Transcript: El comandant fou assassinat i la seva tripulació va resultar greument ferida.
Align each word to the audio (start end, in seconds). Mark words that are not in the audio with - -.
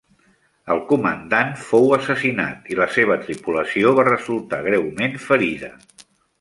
El 0.75 0.79
comandant 0.91 1.51
fou 1.65 1.91
assassinat 1.97 2.73
i 2.73 2.79
la 2.81 2.89
seva 2.97 3.19
tripulació 3.27 3.95
va 4.01 4.09
resultar 4.11 4.63
greument 4.71 5.19
ferida. 5.31 5.75